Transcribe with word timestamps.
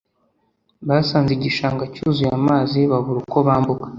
Basanze 0.87 1.31
igishanga 1.37 1.83
cyuzuye 1.93 2.31
amazi 2.39 2.79
babura 2.91 3.17
uko 3.23 3.37
bambuka 3.47 3.87